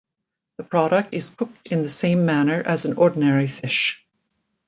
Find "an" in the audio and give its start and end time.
2.85-2.97